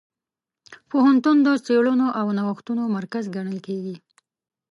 پوهنتون 0.89 1.37
د 1.45 1.47
څېړنو 1.65 2.07
او 2.19 2.27
نوښتونو 2.37 2.83
مرکز 2.97 3.23
ګڼل 3.35 3.57
کېږي. 3.67 3.95